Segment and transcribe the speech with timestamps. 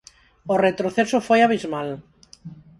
[0.53, 1.89] O retroceso foi abismal.